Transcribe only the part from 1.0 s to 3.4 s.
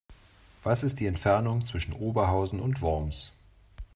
Entfernung zwischen Oberhausen und Worms?